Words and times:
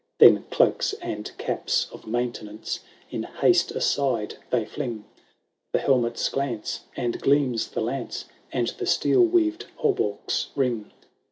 * 0.11 0.17
Then 0.17 0.45
cloaks 0.49 0.93
and 0.93 1.31
caps 1.37 1.85
of 1.91 2.07
maintenance 2.07 2.79
In 3.11 3.21
haste 3.21 3.69
aside 3.69 4.37
they 4.49 4.65
fling; 4.65 5.05
The 5.73 5.79
helmets 5.79 6.27
glance, 6.27 6.85
and 6.97 7.21
gleams 7.21 7.67
the 7.67 7.81
lance. 7.81 8.25
And 8.51 8.69
the 8.79 8.87
steel 8.87 9.21
weaved 9.23 9.67
hauberks 9.77 10.47
ring. 10.55 10.91